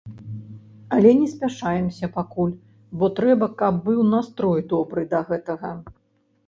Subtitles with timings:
[0.95, 2.55] Але не спяшаемся пакуль,
[3.03, 5.71] бо трэба, каб быў настрой добры да гэтага.